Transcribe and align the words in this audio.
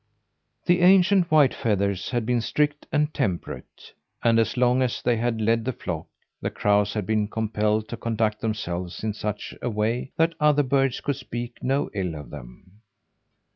The 0.65 0.81
ancient 0.81 1.27
Whitefeathers 1.29 2.09
had 2.09 2.25
been 2.25 2.41
strict 2.41 2.87
and 2.91 3.13
temperate; 3.13 3.93
and 4.23 4.39
as 4.39 4.57
long 4.57 4.81
as 4.81 4.99
they 4.99 5.15
had 5.17 5.39
led 5.39 5.63
the 5.63 5.71
flock, 5.73 6.07
the 6.41 6.49
crows 6.49 6.95
had 6.95 7.05
been 7.05 7.27
compelled 7.27 7.87
to 7.89 7.97
conduct 7.97 8.41
themselves 8.41 9.03
in 9.03 9.13
such 9.13 9.53
a 9.61 9.69
way 9.69 10.11
that 10.17 10.33
other 10.39 10.63
birds 10.63 11.01
could 11.01 11.17
speak 11.17 11.59
no 11.61 11.91
ill 11.93 12.15
of 12.15 12.31
them. 12.31 12.81